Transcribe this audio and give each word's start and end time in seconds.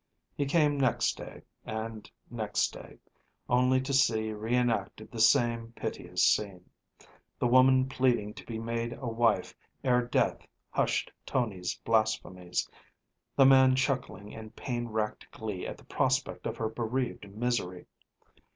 He 0.35 0.45
came 0.47 0.79
next 0.79 1.15
day 1.15 1.43
and 1.63 2.09
next 2.31 2.73
day, 2.73 2.97
only 3.47 3.79
to 3.81 3.93
see 3.93 4.31
re 4.31 4.55
enacted 4.55 5.11
the 5.11 5.19
same 5.19 5.73
piteous 5.73 6.25
scene, 6.25 6.67
the 7.37 7.45
woman 7.45 7.87
pleading 7.87 8.33
to 8.33 8.45
be 8.47 8.57
made 8.57 8.93
a 8.93 9.05
wife 9.07 9.53
ere 9.83 10.01
death 10.03 10.39
hushed 10.71 11.11
Tony's 11.23 11.75
blasphemies, 11.85 12.67
the 13.35 13.45
man 13.45 13.75
chuckling 13.75 14.31
in 14.31 14.49
pain 14.49 14.87
racked 14.87 15.29
glee 15.29 15.67
at 15.67 15.77
the 15.77 15.85
prospect 15.85 16.47
of 16.47 16.57
her 16.57 16.69
bereaved 16.69 17.29
misery. 17.29 17.85